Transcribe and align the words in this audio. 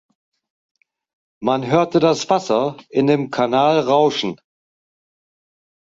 Man 1.43 1.61
hörte 1.67 1.99
das 1.99 2.27
Wasser 2.31 2.75
in 2.89 3.05
dem 3.05 3.29
Kanal 3.29 3.81
rauschen. 3.81 4.41